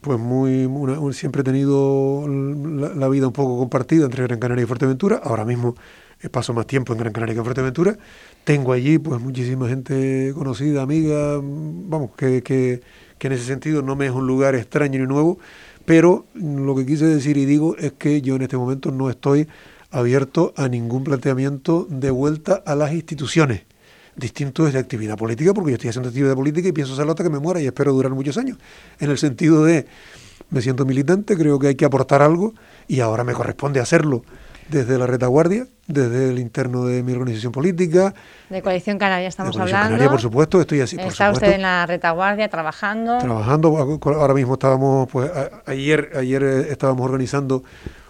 pues 0.00 0.18
muy, 0.20 0.68
siempre 1.12 1.40
he 1.40 1.44
tenido 1.44 2.24
la, 2.28 3.08
vida 3.08 3.26
un 3.26 3.32
poco 3.32 3.58
compartida 3.58 4.04
entre 4.04 4.22
Gran 4.22 4.38
Canaria 4.38 4.62
y 4.62 4.66
Fuerteventura. 4.66 5.20
Ahora 5.24 5.44
mismo 5.44 5.74
paso 6.30 6.52
más 6.52 6.66
tiempo 6.66 6.92
en 6.92 6.98
Gran 6.98 7.12
Canaria 7.12 7.34
que 7.34 7.38
en 7.38 7.44
Fuerteventura. 7.44 7.96
Tengo 8.44 8.72
allí 8.72 8.98
pues 8.98 9.20
muchísima 9.20 9.68
gente 9.68 10.32
conocida, 10.34 10.82
amiga, 10.82 11.40
vamos, 11.42 12.10
que, 12.16 12.42
que, 12.42 12.82
que 13.18 13.26
en 13.26 13.32
ese 13.32 13.44
sentido 13.44 13.82
no 13.82 13.96
me 13.96 14.06
es 14.06 14.12
un 14.12 14.26
lugar 14.26 14.54
extraño 14.54 14.98
ni 15.00 15.06
nuevo 15.06 15.38
pero 15.84 16.26
lo 16.34 16.74
que 16.74 16.86
quise 16.86 17.06
decir 17.06 17.36
y 17.36 17.44
digo 17.44 17.76
es 17.76 17.92
que 17.92 18.22
yo 18.22 18.36
en 18.36 18.42
este 18.42 18.56
momento 18.56 18.90
no 18.90 19.10
estoy 19.10 19.48
abierto 19.90 20.54
a 20.56 20.68
ningún 20.68 21.04
planteamiento 21.04 21.86
de 21.88 22.10
vuelta 22.10 22.62
a 22.64 22.74
las 22.74 22.92
instituciones. 22.92 23.62
Distinto 24.16 24.66
es 24.66 24.72
de 24.72 24.78
actividad 24.78 25.16
política, 25.16 25.52
porque 25.52 25.72
yo 25.72 25.74
estoy 25.74 25.90
haciendo 25.90 26.08
actividad 26.08 26.34
política 26.34 26.68
y 26.68 26.72
pienso 26.72 26.94
hacerlo 26.94 27.12
hasta 27.12 27.24
que 27.24 27.30
me 27.30 27.38
muera 27.38 27.60
y 27.60 27.66
espero 27.66 27.92
durar 27.92 28.12
muchos 28.12 28.38
años. 28.38 28.58
En 28.98 29.10
el 29.10 29.18
sentido 29.18 29.64
de, 29.64 29.86
me 30.50 30.62
siento 30.62 30.86
militante, 30.86 31.36
creo 31.36 31.58
que 31.58 31.68
hay 31.68 31.74
que 31.74 31.84
aportar 31.84 32.22
algo 32.22 32.54
y 32.88 33.00
ahora 33.00 33.24
me 33.24 33.34
corresponde 33.34 33.80
hacerlo 33.80 34.24
desde 34.68 34.98
la 34.98 35.06
retaguardia, 35.06 35.66
desde 35.86 36.30
el 36.30 36.38
interno 36.38 36.84
de 36.84 37.02
mi 37.02 37.12
organización 37.12 37.52
política. 37.52 38.14
De 38.48 38.62
Coalición 38.62 38.98
Canaria 38.98 39.28
estamos 39.28 39.54
de 39.54 39.58
Coalición 39.58 39.78
hablando. 39.78 39.96
Canaria, 39.96 40.10
por 40.10 40.20
supuesto, 40.20 40.60
estoy 40.60 40.80
así. 40.80 40.96
Está 40.98 41.30
usted 41.30 41.52
en 41.52 41.62
la 41.62 41.86
retaguardia 41.86 42.48
trabajando. 42.48 43.18
Trabajando, 43.18 44.00
ahora 44.04 44.34
mismo 44.34 44.54
estábamos, 44.54 45.08
pues 45.10 45.30
ayer, 45.66 46.10
ayer 46.16 46.42
eh, 46.42 46.66
estábamos 46.70 47.04
organizando 47.04 47.62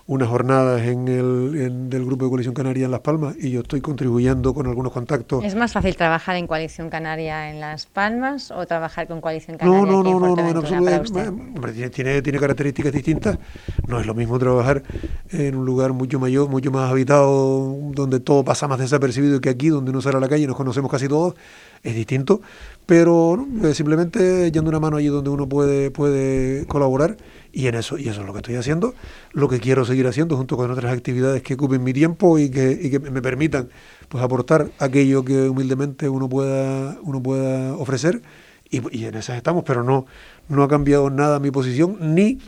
unas 0.06 0.28
jornadas 0.28 0.82
en 0.82 1.08
el 1.08 1.88
del 1.88 2.04
Grupo 2.04 2.26
de 2.26 2.30
Coalición 2.30 2.54
Canaria 2.54 2.84
en 2.84 2.90
Las 2.90 3.00
Palmas 3.00 3.36
y 3.40 3.50
yo 3.50 3.60
estoy 3.60 3.80
contribuyendo 3.80 4.52
con 4.52 4.66
algunos 4.66 4.92
contactos. 4.92 5.42
¿Es 5.42 5.54
más 5.54 5.72
fácil 5.72 5.96
trabajar 5.96 6.36
en 6.36 6.46
Coalición 6.46 6.90
Canaria 6.90 7.50
en 7.50 7.58
Las 7.58 7.86
Palmas 7.86 8.50
o 8.50 8.66
trabajar 8.66 9.08
con 9.08 9.22
Coalición 9.22 9.56
Canaria 9.56 9.80
no, 9.80 10.02
no, 10.02 10.02
no, 10.02 10.20
no, 10.20 10.36
no, 10.36 10.42
en 10.42 10.56
absoluto. 10.56 11.90
tiene, 11.90 12.20
tiene 12.20 12.38
características 12.38 12.92
distintas. 12.92 13.38
No 13.86 13.98
es 13.98 14.06
lo 14.06 14.14
mismo 14.14 14.38
trabajar 14.38 14.82
en 15.30 15.56
un 15.56 15.64
lugar 15.64 15.94
mucho 15.94 16.20
mayor, 16.20 16.50
mucho 16.50 16.70
más 16.70 16.90
habitado, 16.90 17.74
donde 17.92 18.20
todo 18.20 18.44
pasa 18.44 18.68
más 18.68 18.78
desapercibido 18.78 19.40
que 19.40 19.48
aquí, 19.48 19.70
donde 19.70 19.90
uno 19.90 20.02
sale 20.02 20.18
a 20.18 20.20
la 20.20 20.28
calle 20.28 20.44
y 20.44 20.46
nos 20.46 20.56
conocemos 20.56 20.90
casi 20.90 21.08
todos. 21.08 21.34
Es 21.82 21.94
distinto, 21.94 22.40
pero 22.86 23.46
eh, 23.62 23.74
simplemente 23.74 24.50
yendo 24.50 24.70
una 24.70 24.80
mano 24.80 24.96
allí 24.96 25.08
donde 25.08 25.28
uno 25.28 25.46
puede, 25.46 25.90
puede 25.90 26.66
colaborar 26.66 27.18
y 27.54 27.68
en 27.68 27.76
eso, 27.76 27.96
y 27.96 28.08
eso 28.08 28.20
es 28.20 28.26
lo 28.26 28.32
que 28.32 28.38
estoy 28.38 28.56
haciendo, 28.56 28.94
lo 29.32 29.48
que 29.48 29.60
quiero 29.60 29.84
seguir 29.84 30.06
haciendo 30.06 30.36
junto 30.36 30.56
con 30.56 30.70
otras 30.70 30.92
actividades 30.92 31.42
que 31.42 31.54
ocupen 31.54 31.84
mi 31.84 31.92
tiempo 31.92 32.38
y 32.38 32.50
que, 32.50 33.00
me 33.10 33.22
permitan 33.22 33.68
pues 34.08 34.22
aportar 34.22 34.70
aquello 34.78 35.24
que 35.24 35.48
humildemente 35.48 36.08
uno 36.08 36.28
pueda, 36.28 36.98
uno 37.02 37.22
pueda 37.22 37.74
ofrecer, 37.74 38.22
y, 38.68 38.80
y 38.96 39.04
en 39.04 39.14
esas 39.14 39.36
estamos, 39.36 39.62
pero 39.64 39.84
no, 39.84 40.06
no 40.48 40.64
ha 40.64 40.68
cambiado 40.68 41.08
nada 41.10 41.38
mi 41.38 41.50
posición, 41.52 41.96
ni 42.14 42.40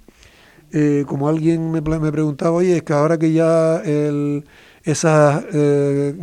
eh, 0.72 1.04
como 1.06 1.28
alguien 1.28 1.70
me, 1.70 1.80
me 1.80 2.12
preguntaba, 2.12 2.50
oye, 2.50 2.78
es 2.78 2.82
que 2.82 2.92
ahora 2.92 3.18
que 3.18 3.32
ya 3.32 3.76
el 3.76 4.44
esas, 4.86 5.44
eh, 5.52 6.14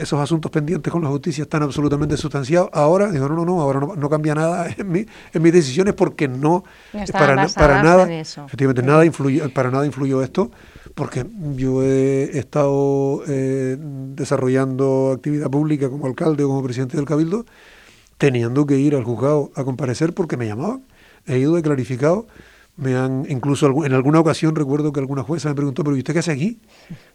esos, 0.00 0.18
asuntos 0.18 0.50
pendientes 0.50 0.90
con 0.90 1.02
la 1.02 1.08
justicia 1.10 1.42
están 1.42 1.62
absolutamente 1.62 2.16
sustanciados. 2.16 2.70
Ahora, 2.72 3.10
digo, 3.10 3.28
no, 3.28 3.36
no, 3.36 3.44
no, 3.44 3.60
ahora 3.60 3.78
no, 3.94 4.08
cambia 4.08 4.34
nada 4.34 4.68
en, 4.76 4.90
mi, 4.90 5.06
en 5.34 5.42
mis 5.42 5.52
decisiones 5.52 5.92
porque 5.92 6.26
no, 6.26 6.64
para, 7.12 7.46
para 7.48 7.82
nada, 7.82 8.10
efectivamente, 8.10 8.82
nada 8.82 9.04
influye, 9.04 9.46
para 9.50 9.70
nada 9.70 9.84
influyó 9.84 10.22
esto, 10.22 10.50
porque 10.94 11.26
yo 11.56 11.82
he 11.82 12.38
estado 12.38 13.22
eh, 13.28 13.76
desarrollando 13.78 15.12
actividad 15.14 15.50
pública 15.50 15.90
como 15.90 16.06
alcalde 16.06 16.42
o 16.42 16.48
como 16.48 16.62
presidente 16.62 16.96
del 16.96 17.04
Cabildo, 17.04 17.44
teniendo 18.16 18.64
que 18.64 18.78
ir 18.78 18.94
al 18.94 19.04
juzgado 19.04 19.52
a 19.54 19.62
comparecer 19.62 20.14
porque 20.14 20.38
me 20.38 20.46
llamaban. 20.46 20.82
He 21.26 21.38
ido 21.38 21.54
de 21.54 21.60
clarificado 21.60 22.26
me 22.76 22.94
han, 22.94 23.24
incluso 23.30 23.84
en 23.84 23.92
alguna 23.94 24.20
ocasión 24.20 24.54
recuerdo 24.54 24.92
que 24.92 25.00
alguna 25.00 25.22
jueza 25.22 25.48
me 25.48 25.54
preguntó, 25.54 25.82
pero 25.82 25.96
¿y 25.96 26.00
usted 26.00 26.12
qué 26.12 26.18
hace 26.18 26.32
aquí? 26.32 26.58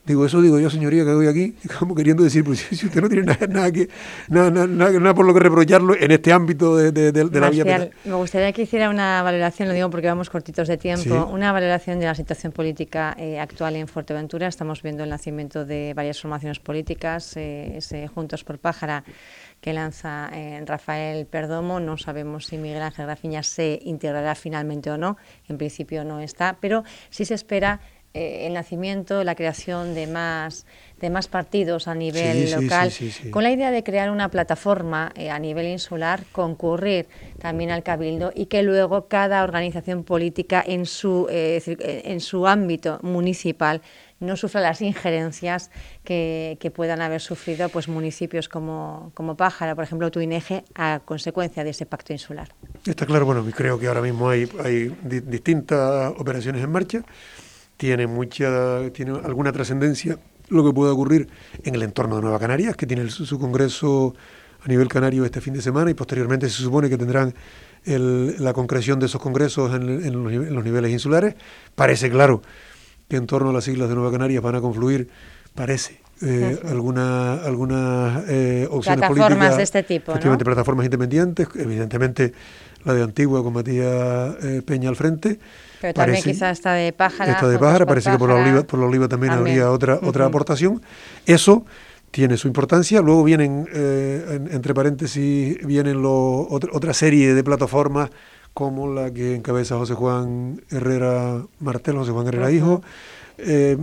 Digo, 0.05 0.25
eso 0.25 0.41
digo 0.41 0.59
yo, 0.59 0.71
señoría, 0.71 1.05
que 1.05 1.13
voy 1.13 1.27
aquí, 1.27 1.55
como 1.79 1.93
queriendo 1.93 2.23
decir, 2.23 2.43
pues 2.43 2.59
si 2.59 2.87
usted 2.87 2.99
no 3.01 3.07
tiene 3.07 3.27
nada, 3.27 3.45
nada 3.47 3.71
que, 3.71 3.87
nada, 4.27 4.49
nada, 4.67 5.13
por 5.13 5.25
lo 5.25 5.33
que 5.33 5.39
reprocharlo 5.39 5.95
en 5.95 6.09
este 6.09 6.33
ámbito 6.33 6.75
de, 6.75 6.91
de, 6.91 7.39
la 7.39 7.49
vida 7.51 7.63
penal. 7.63 7.91
Me 8.05 8.15
gustaría 8.15 8.51
que 8.53 8.63
hiciera 8.63 8.89
una 8.89 9.21
valoración, 9.21 9.67
lo 9.67 9.75
digo 9.75 9.89
porque 9.91 10.07
vamos 10.07 10.31
cortitos 10.31 10.67
de 10.67 10.77
tiempo, 10.77 11.29
una 11.31 11.51
valoración 11.51 11.99
de 11.99 12.07
la 12.07 12.15
situación 12.15 12.51
política 12.51 13.15
eh, 13.19 13.39
actual 13.39 13.75
en 13.75 13.87
Fuerteventura. 13.87 14.47
Estamos 14.47 14.81
viendo 14.81 15.03
el 15.03 15.11
nacimiento 15.11 15.65
de 15.65 15.93
varias 15.95 16.19
formaciones 16.19 16.59
políticas, 16.59 17.37
eh, 17.37 17.77
ese 17.77 18.07
Juntos 18.07 18.43
por 18.43 18.57
Pájara 18.57 19.03
que 19.61 19.73
lanza 19.73 20.29
eh, 20.33 20.61
Rafael 20.65 21.25
Perdomo. 21.27 21.79
No 21.79 21.97
sabemos 21.97 22.47
si 22.47 22.57
Miguel 22.57 22.81
Ángel 22.81 23.05
Rafiña 23.05 23.43
se 23.43 23.79
integrará 23.83 24.35
finalmente 24.35 24.89
o 24.89 24.97
no. 24.97 25.17
En 25.47 25.57
principio 25.57 26.03
no 26.03 26.19
está, 26.19 26.57
pero 26.59 26.83
sí 27.11 27.23
se 27.23 27.35
espera 27.35 27.79
eh, 28.13 28.47
el 28.47 28.53
nacimiento, 28.53 29.23
la 29.23 29.35
creación 29.35 29.93
de 29.93 30.07
más, 30.07 30.65
de 30.99 31.09
más 31.11 31.27
partidos 31.27 31.87
a 31.87 31.95
nivel 31.95 32.51
local, 32.51 32.91
con 33.29 33.43
la 33.43 33.51
idea 33.51 33.71
de 33.71 33.83
crear 33.83 34.09
una 34.09 34.29
plataforma 34.29 35.13
eh, 35.15 35.29
a 35.29 35.39
nivel 35.39 35.67
insular, 35.67 36.23
concurrir 36.33 37.07
también 37.39 37.69
al 37.69 37.83
Cabildo 37.83 38.33
y 38.35 38.47
que 38.47 38.63
luego 38.63 39.07
cada 39.07 39.43
organización 39.43 40.03
política 40.03 40.61
en 40.65 40.85
su, 40.85 41.27
en 41.29 42.19
su 42.19 42.47
ámbito 42.47 42.99
municipal 43.01 43.81
no 44.21 44.37
sufra 44.37 44.61
las 44.61 44.81
injerencias 44.81 45.71
que, 46.05 46.71
puedan 46.73 47.01
haber 47.01 47.19
sufrido 47.19 47.67
pues, 47.67 47.89
municipios 47.89 48.47
como, 48.47 49.11
como 49.13 49.35
Pájara, 49.35 49.75
por 49.75 49.83
ejemplo, 49.83 50.09
Tuineje, 50.09 50.63
a 50.75 51.01
consecuencia 51.03 51.65
de 51.65 51.71
ese 51.71 51.85
pacto 51.85 52.13
insular. 52.13 52.49
Está 52.85 53.05
claro, 53.05 53.25
bueno, 53.25 53.45
creo 53.53 53.77
que 53.77 53.87
ahora 53.87 54.01
mismo 54.01 54.29
hay, 54.29 54.47
hay 54.63 54.95
distintas 55.03 56.13
operaciones 56.17 56.63
en 56.63 56.71
marcha, 56.71 57.03
tiene, 57.75 58.07
mucha, 58.07 58.89
tiene 58.93 59.11
alguna 59.11 59.51
trascendencia 59.51 60.17
lo 60.49 60.63
que 60.65 60.73
puede 60.73 60.91
ocurrir 60.91 61.29
en 61.63 61.75
el 61.75 61.83
entorno 61.83 62.17
de 62.17 62.21
Nueva 62.21 62.39
Canarias, 62.39 62.75
que 62.75 62.85
tiene 62.85 63.09
su, 63.09 63.39
congreso 63.39 64.13
a 64.63 64.67
nivel 64.67 64.87
canario 64.87 65.25
este 65.25 65.41
fin 65.41 65.53
de 65.53 65.61
semana 65.61 65.89
y 65.89 65.93
posteriormente 65.93 66.47
se 66.49 66.61
supone 66.61 66.89
que 66.89 66.97
tendrán 66.97 67.33
la 67.85 68.53
concreción 68.53 68.99
de 68.99 69.07
esos 69.07 69.19
congresos 69.19 69.73
en, 69.73 70.53
los, 70.53 70.63
niveles 70.63 70.91
insulares. 70.91 71.35
Parece 71.73 72.11
claro 72.11 72.43
que 73.11 73.17
en 73.17 73.27
torno 73.27 73.49
a 73.49 73.53
las 73.53 73.67
islas 73.67 73.89
de 73.89 73.95
Nueva 73.95 74.09
Canarias 74.09 74.41
van 74.41 74.55
a 74.55 74.61
confluir, 74.61 75.09
parece, 75.53 75.99
eh, 76.21 76.57
algunas 76.63 77.45
alguna, 77.45 78.23
eh, 78.29 78.65
opciones 78.71 79.05
plataformas 79.05 79.57
de 79.57 79.63
este 79.63 79.83
tipo. 79.83 80.13
Efectivamente, 80.13 80.45
plataformas 80.45 80.85
independientes, 80.85 81.45
evidentemente 81.55 82.31
la 82.85 82.93
de 82.93 83.03
Antigua 83.03 83.43
con 83.43 83.51
Matías 83.51 84.33
eh, 84.41 84.61
Peña 84.65 84.87
al 84.87 84.95
frente. 84.95 85.37
Pero 85.81 85.93
también 85.93 86.23
quizás 86.23 86.57
esta 86.57 86.71
de 86.71 86.93
Pájara. 86.93 87.33
Esta 87.33 87.49
de 87.49 87.59
Pájara, 87.59 87.85
parece 87.85 88.11
que 88.11 88.17
por 88.17 88.29
la 88.29 88.35
Oliva, 88.35 88.63
por 88.63 88.79
la 88.79 88.85
Oliva 88.85 89.09
también, 89.09 89.33
habría 89.33 89.69
otra, 89.71 89.99
otra 90.01 90.25
aportación. 90.25 90.81
Eso 91.25 91.65
tiene 92.11 92.37
su 92.37 92.47
importancia. 92.47 93.01
Luego 93.01 93.25
vienen, 93.25 93.67
entre 94.51 94.73
paréntesis, 94.73 95.57
vienen 95.67 96.01
lo, 96.01 96.47
otra 96.47 96.93
serie 96.93 97.33
de 97.33 97.43
plataformas 97.43 98.09
como 98.53 98.93
la 98.93 99.11
que 99.11 99.35
encabeza 99.35 99.77
José 99.77 99.93
Juan 99.93 100.61
Herrera 100.69 101.41
Martel, 101.59 101.95
José 101.95 102.11
Juan 102.11 102.27
Herrera 102.27 102.51
Hijo. 102.51 102.81
Eh, 103.37 103.77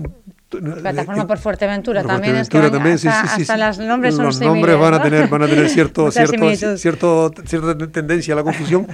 Plataforma 0.48 1.26
por 1.26 1.38
Fuerteventura 1.38 2.02
también 2.02 2.36
es 2.36 2.48
que 2.48 2.58
también, 2.58 2.94
hasta, 2.94 3.36
sí, 3.36 3.44
sí, 3.44 3.52
los 3.54 3.78
nombres 3.80 4.14
son 4.14 4.24
Los 4.24 4.40
nombres 4.40 4.78
van 4.78 4.94
a 4.94 5.02
tener 5.02 5.28
van 5.28 5.42
a 5.42 5.46
tener 5.46 5.68
cierto, 5.68 6.10
cierto, 6.10 6.76
cierto, 6.78 7.34
cierta 7.44 7.76
tendencia 7.76 8.32
a 8.32 8.36
la 8.38 8.42
confusión. 8.42 8.86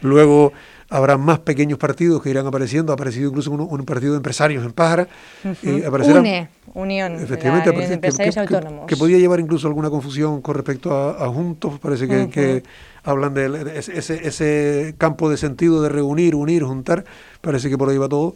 Luego 0.00 0.54
habrá 0.92 1.16
más 1.16 1.40
pequeños 1.40 1.78
partidos 1.78 2.22
que 2.22 2.30
irán 2.30 2.46
apareciendo. 2.46 2.92
Ha 2.92 2.94
aparecido 2.94 3.30
incluso 3.30 3.50
un, 3.50 3.84
partido 3.84 4.12
de 4.12 4.18
empresarios 4.18 4.64
en 4.64 4.72
Pájara. 4.72 5.08
Eh, 5.62 5.88
Une, 5.88 6.48
Unión 6.74 7.14
Efectivamente, 7.14 7.70
de 7.72 7.94
empresarios 7.94 8.34
que, 8.34 8.40
autónomos. 8.40 8.86
Que, 8.86 8.96
podía 8.96 9.18
llevar 9.18 9.40
incluso 9.40 9.66
alguna 9.66 9.90
confusión 9.90 10.42
con 10.42 10.54
respecto 10.54 10.92
a, 10.92 11.28
Juntos. 11.28 11.78
Parece 11.80 12.06
que, 12.06 12.62
hablan 13.02 13.34
de 13.34 13.72
ese, 13.76 14.26
ese 14.26 14.94
campo 14.98 15.28
de 15.30 15.36
sentido 15.36 15.82
de 15.82 15.88
reunir, 15.88 16.34
unir, 16.34 16.62
juntar. 16.62 17.04
Parece 17.40 17.68
que 17.70 17.78
por 17.78 17.88
ahí 17.88 17.98
va 17.98 18.08
todo 18.08 18.34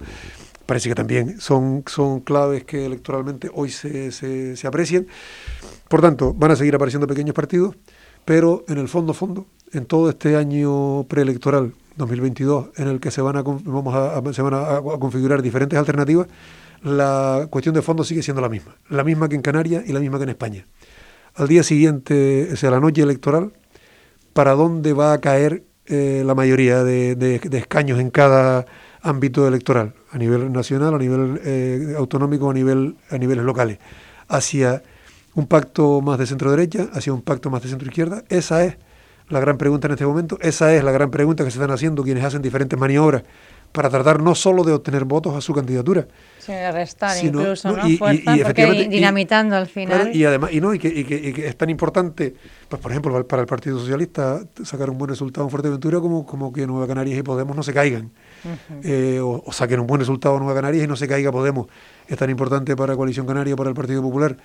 parece 0.66 0.88
que 0.88 0.96
también 0.96 1.40
son, 1.40 1.84
son 1.86 2.20
claves 2.20 2.64
que 2.64 2.86
electoralmente 2.86 3.48
hoy 3.54 3.70
se, 3.70 4.10
se, 4.10 4.56
se, 4.56 4.66
aprecian. 4.66 5.06
Por 5.88 6.00
tanto, 6.00 6.34
van 6.34 6.50
a 6.50 6.56
seguir 6.56 6.74
apareciendo 6.74 7.06
pequeños 7.06 7.34
partidos, 7.34 7.76
pero 8.24 8.64
en 8.66 8.78
el 8.78 8.88
fondo, 8.88 9.14
fondo, 9.14 9.46
en 9.72 9.86
todo 9.86 10.10
este 10.10 10.36
año 10.36 11.04
preelectoral 11.04 11.72
2022 11.96 12.68
en 12.76 12.88
el 12.88 13.00
que 13.00 13.10
se 13.10 13.22
van 13.22 13.36
a, 13.36 13.42
vamos 13.42 13.94
a, 13.94 14.32
se 14.32 14.42
van 14.42 14.54
a, 14.54 14.80
configurar 14.98 15.42
diferentes 15.42 15.78
alternativas, 15.78 16.28
la 16.82 17.46
cuestión 17.50 17.74
de 17.74 17.82
fondo 17.82 18.04
sigue 18.04 18.22
siendo 18.22 18.42
la 18.42 18.48
misma, 18.48 18.76
la 18.88 19.02
misma 19.02 19.28
que 19.28 19.34
en 19.34 19.42
Canarias 19.42 19.84
y 19.86 19.92
la 19.92 20.00
misma 20.00 20.18
que 20.18 20.24
en 20.24 20.30
España. 20.30 20.66
Al 21.34 21.48
día 21.48 21.62
siguiente, 21.62 22.48
o 22.52 22.56
sea, 22.56 22.70
la 22.70 22.80
noche 22.80 23.02
electoral, 23.02 23.52
¿para 24.32 24.52
dónde 24.52 24.92
va 24.92 25.12
a 25.12 25.20
caer 25.20 25.64
eh, 25.86 26.22
la 26.24 26.34
mayoría 26.34 26.84
de, 26.84 27.40
escaños 27.52 27.98
en 27.98 28.10
cada 28.10 28.66
ámbito 29.02 29.46
electoral, 29.46 29.94
a 30.10 30.18
nivel 30.18 30.52
nacional, 30.52 30.94
a 30.94 30.98
nivel 30.98 31.40
eh, 31.44 31.94
autonómico, 31.96 32.50
a, 32.50 32.54
nivel, 32.54 32.96
a 33.10 33.18
niveles 33.18 33.44
locales? 33.44 33.78
¿Hacia 34.28 34.82
un 35.34 35.46
pacto 35.46 36.00
más 36.00 36.18
de 36.18 36.26
centro 36.26 36.50
derecha, 36.50 36.88
hacia 36.92 37.12
un 37.12 37.22
pacto 37.22 37.50
más 37.50 37.62
de 37.62 37.68
centro 37.68 37.88
izquierda? 37.88 38.24
Esa 38.28 38.64
es 38.64 38.76
la 39.28 39.40
gran 39.40 39.58
pregunta 39.58 39.86
en 39.88 39.92
este 39.92 40.06
momento. 40.06 40.38
Esa 40.40 40.74
es 40.74 40.84
la 40.84 40.92
gran 40.92 41.10
pregunta 41.10 41.44
que 41.44 41.50
se 41.50 41.58
están 41.58 41.70
haciendo 41.70 42.02
quienes 42.02 42.24
hacen 42.24 42.42
diferentes 42.42 42.78
maniobras 42.78 43.22
para 43.72 43.90
tratar 43.90 44.22
no 44.22 44.34
solo 44.34 44.64
de 44.64 44.72
obtener 44.72 45.04
votos 45.04 45.34
a 45.34 45.40
su 45.40 45.52
candidatura, 45.52 46.06
sino 46.38 46.56
de 46.56 46.72
restar 46.72 47.22
incluso, 47.22 47.76
¿no? 47.76 47.86
Y, 47.86 48.00
y, 48.00 48.88
dinamitando 48.88 49.54
al 49.54 49.66
final. 49.66 50.14
y 50.16 50.24
además, 50.24 50.50
y 50.52 50.60
no, 50.60 50.72
y 50.72 50.78
que, 50.78 51.44
es 51.46 51.56
tan 51.56 51.68
importante, 51.68 52.34
pues 52.68 52.80
por 52.80 52.90
ejemplo, 52.90 53.26
para 53.26 53.42
el 53.42 53.46
Partido 53.46 53.78
Socialista 53.78 54.40
sacar 54.64 54.88
un 54.88 54.96
buen 54.96 55.10
resultado 55.10 55.44
en 55.46 55.50
Fuerteventura 55.50 56.00
como, 56.00 56.24
como 56.24 56.52
que 56.52 56.66
Nueva 56.66 56.86
Canarias 56.86 57.18
y 57.18 57.22
Podemos 57.22 57.54
no 57.54 57.62
se 57.62 57.74
caigan. 57.74 58.10
Eh, 58.82 59.20
o, 59.20 59.42
o, 59.44 59.52
saquen 59.52 59.80
un 59.80 59.86
buen 59.86 60.00
resultado 60.00 60.36
en 60.36 60.44
Nueva 60.44 60.58
Canarias 60.58 60.84
y 60.84 60.86
no 60.86 60.96
se 60.96 61.06
caiga 61.06 61.30
Podemos. 61.30 61.66
Es 62.08 62.16
tan 62.16 62.30
importante 62.30 62.76
para 62.76 62.96
Coalición 62.96 63.26
Canaria, 63.26 63.56
para 63.56 63.68
el 63.68 63.76
Partido 63.76 64.00
Popular, 64.00 64.36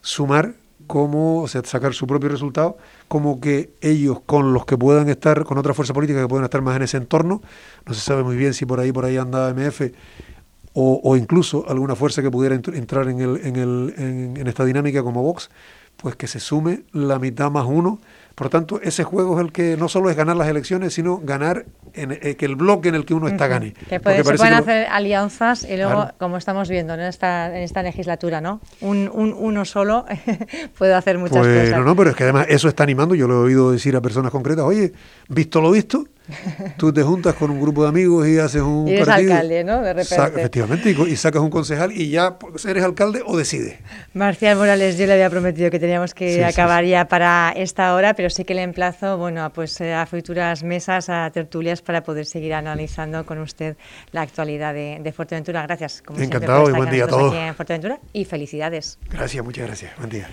sumar 0.00 0.54
como, 0.86 1.42
o 1.42 1.48
sea, 1.48 1.62
sacar 1.64 1.94
su 1.94 2.06
propio 2.06 2.28
resultado, 2.28 2.76
como 3.08 3.40
que 3.40 3.70
ellos 3.80 4.20
con 4.24 4.52
los 4.52 4.66
que 4.66 4.76
puedan 4.76 5.08
estar, 5.08 5.44
con 5.44 5.58
otra 5.58 5.74
fuerza 5.74 5.94
política 5.94 6.20
que 6.20 6.28
puedan 6.28 6.44
estar 6.44 6.62
más 6.62 6.76
en 6.76 6.82
ese 6.82 6.96
entorno, 6.96 7.42
no 7.84 7.94
se 7.94 8.00
sabe 8.00 8.22
muy 8.22 8.36
bien 8.36 8.54
si 8.54 8.66
por 8.66 8.80
ahí 8.80 8.92
por 8.92 9.04
ahí 9.04 9.16
anda 9.16 9.52
MF 9.52 9.92
o, 10.74 11.00
o 11.02 11.16
incluso 11.16 11.64
alguna 11.68 11.96
fuerza 11.96 12.20
que 12.22 12.30
pudiera 12.30 12.54
entrar 12.54 13.08
en, 13.08 13.20
el, 13.20 13.40
en, 13.42 13.56
el, 13.56 13.94
en 13.96 14.46
esta 14.46 14.64
dinámica 14.64 15.02
como 15.02 15.22
Vox, 15.22 15.48
pues 15.96 16.16
que 16.16 16.26
se 16.26 16.40
sume 16.40 16.82
la 16.92 17.18
mitad 17.18 17.50
más 17.50 17.66
uno 17.66 18.00
por 18.36 18.50
tanto, 18.50 18.78
ese 18.82 19.02
juego 19.02 19.40
es 19.40 19.46
el 19.46 19.50
que 19.50 19.78
no 19.78 19.88
solo 19.88 20.10
es 20.10 20.16
ganar 20.16 20.36
las 20.36 20.46
elecciones, 20.48 20.92
sino 20.92 21.22
ganar 21.24 21.64
en, 21.94 22.12
eh, 22.12 22.36
que 22.36 22.44
el 22.44 22.54
bloque 22.54 22.90
en 22.90 22.94
el 22.94 23.06
que 23.06 23.14
uno 23.14 23.28
está 23.28 23.46
gane. 23.46 23.72
Que 23.88 23.98
se 23.98 24.00
pueden 24.00 24.52
hacer 24.52 24.86
alianzas 24.90 25.64
y 25.64 25.74
luego, 25.78 26.10
como 26.18 26.36
estamos 26.36 26.68
viendo 26.68 26.92
en 26.92 27.00
esta, 27.00 27.46
en 27.46 27.62
esta 27.62 27.82
legislatura, 27.82 28.42
¿no? 28.42 28.60
Un, 28.82 29.10
uno 29.10 29.64
solo 29.64 30.04
puede 30.78 30.92
hacer 30.92 31.16
muchas 31.16 31.38
pues, 31.38 31.62
cosas. 31.62 31.78
No, 31.78 31.84
no, 31.86 31.96
pero 31.96 32.10
es 32.10 32.16
que 32.16 32.24
además 32.24 32.44
eso 32.50 32.68
está 32.68 32.82
animando. 32.82 33.14
Yo 33.14 33.26
lo 33.26 33.36
he 33.36 33.44
oído 33.46 33.72
decir 33.72 33.96
a 33.96 34.02
personas 34.02 34.30
concretas, 34.30 34.66
oye, 34.66 34.92
visto 35.30 35.62
lo 35.62 35.70
visto, 35.70 36.04
Tú 36.76 36.92
te 36.92 37.02
juntas 37.02 37.34
con 37.34 37.50
un 37.50 37.60
grupo 37.60 37.82
de 37.84 37.88
amigos 37.88 38.26
y 38.26 38.38
haces 38.38 38.62
un 38.62 38.88
y 38.88 38.94
eres 38.94 39.08
alcalde, 39.08 39.64
¿no? 39.64 39.80
De 39.80 39.92
repente. 39.92 40.40
efectivamente, 40.40 40.90
y, 40.90 41.16
sacas 41.16 41.42
un 41.42 41.50
concejal 41.50 41.92
y 41.92 42.10
ya 42.10 42.36
eres 42.66 42.84
alcalde 42.84 43.22
o 43.24 43.36
decides. 43.36 43.78
Marcial 44.14 44.56
Morales, 44.56 44.98
yo 44.98 45.06
le 45.06 45.12
había 45.12 45.30
prometido 45.30 45.70
que 45.70 45.78
teníamos 45.78 46.14
que 46.14 46.44
acabar 46.44 46.84
ya 46.84 47.06
para 47.06 47.52
esta 47.56 47.94
hora, 47.94 48.14
pero 48.14 48.30
sí 48.30 48.44
que 48.44 48.54
le 48.54 48.62
emplazo, 48.62 49.18
bueno, 49.18 49.50
pues 49.52 49.80
eh, 49.80 49.94
a 49.94 50.06
futuras 50.06 50.62
mesas, 50.62 51.08
a 51.08 51.30
tertulias 51.30 51.82
para 51.82 52.02
poder 52.02 52.26
seguir 52.26 52.54
analizando 52.54 53.24
con 53.24 53.38
usted 53.38 53.76
la 54.12 54.22
actualidad 54.22 54.74
de, 54.74 55.12
Fuerteventura. 55.16 55.62
Gracias, 55.62 56.02
como 56.02 56.18
Encantado 56.18 56.68
y 56.68 56.72
buen 56.72 56.90
día 56.90 57.04
a 57.04 57.08
todos. 57.08 57.34
en 57.34 57.54
Fuerteventura 57.54 58.00
y 58.12 58.24
felicidades. 58.24 58.98
Gracias, 59.10 59.44
muchas 59.44 59.66
gracias. 59.66 59.92
Buen 59.96 60.10
día. 60.10 60.28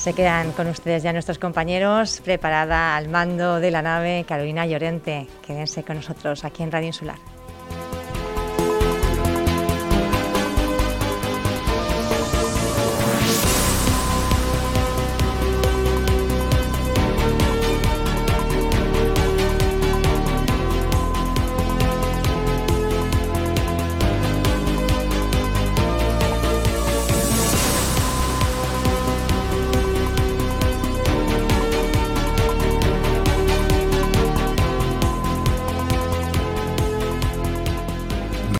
Se 0.00 0.14
quedan 0.14 0.52
con 0.52 0.66
ustedes 0.66 1.02
ya 1.02 1.12
nuestros 1.12 1.38
compañeros, 1.38 2.22
preparada 2.24 2.96
al 2.96 3.10
mando 3.10 3.60
de 3.60 3.70
la 3.70 3.82
nave 3.82 4.24
Carolina 4.26 4.64
Llorente. 4.64 5.26
Quédense 5.46 5.82
con 5.82 5.96
nosotros 5.96 6.42
aquí 6.42 6.62
en 6.62 6.72
Radio 6.72 6.86
Insular. 6.86 7.18